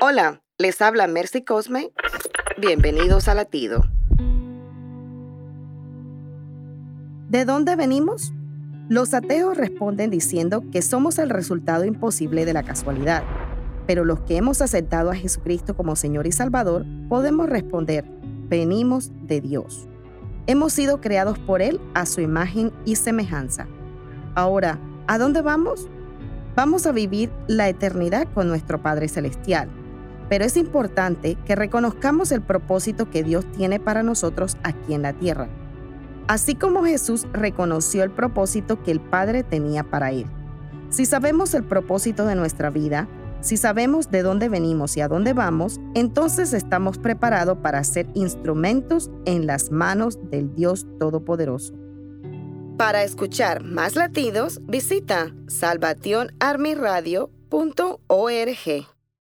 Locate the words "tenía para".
39.42-40.10